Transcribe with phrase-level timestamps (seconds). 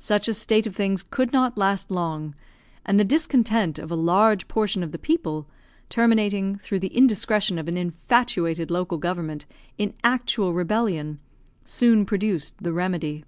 [0.00, 2.34] Such a state of things could not last long;
[2.84, 5.46] and the discontent of a large portion of the people,
[5.88, 9.46] terminating, through the indiscretion of an infatuated local government,
[9.78, 11.20] in actual rebellion,
[11.64, 13.22] soon produced the remedy.